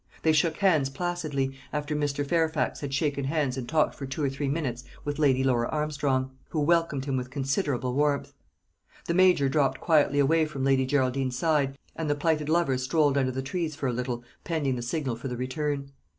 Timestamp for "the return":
15.27-15.91